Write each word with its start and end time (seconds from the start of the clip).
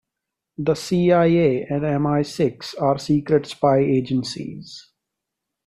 The 0.57 0.73
CIA 0.73 1.61
and 1.65 2.03
MI-Six 2.03 2.73
are 2.73 2.97
secret 2.97 3.45
spy 3.45 3.77
agencies. 3.81 4.89